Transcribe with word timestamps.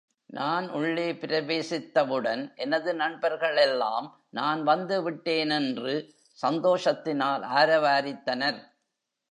நான் 0.25 0.69
உள்ளே 0.69 1.13
பிரவேசித்தவுடன் 1.13 2.55
எனது 2.55 2.93
நண்பர்களெல்லாம், 2.93 4.19
நான் 4.29 4.63
வந்து 4.63 5.11
விட்டேனென்று 5.11 6.09
சந்தோஷத்தினால் 6.41 7.43
ஆரவாரித்தனர். 7.55 8.59